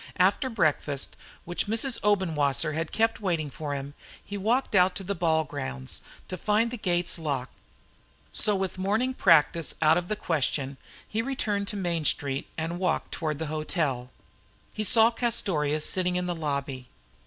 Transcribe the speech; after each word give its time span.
After 0.17 0.49
breakfast, 0.49 1.15
which 1.45 1.67
Mrs. 1.67 1.99
Obenwasser 2.03 2.73
had 2.73 2.91
kept 2.91 3.21
waiting 3.21 3.51
for 3.51 3.75
him, 3.75 3.93
he 4.25 4.35
walked 4.35 4.73
out 4.73 4.95
to 4.95 5.03
the 5.03 5.13
ball 5.13 5.43
grounds 5.43 6.01
to 6.27 6.37
find 6.37 6.71
the 6.71 6.77
gates 6.77 7.19
locked. 7.19 7.53
So 8.33 8.55
with 8.55 8.79
morning 8.79 9.13
practice 9.13 9.75
out 9.79 9.99
of 9.99 10.07
the 10.07 10.15
question 10.15 10.77
he 11.07 11.21
returned 11.21 11.67
to 11.67 11.77
Main 11.77 12.03
Street 12.05 12.47
and 12.57 12.79
walked 12.79 13.11
toward 13.11 13.37
the 13.37 13.45
hotel. 13.53 14.09
He 14.73 14.83
saw 14.83 15.11
Castorious 15.11 15.85
sitting 15.87 16.15
in 16.15 16.25
the 16.25 16.33
lobby. 16.33 16.87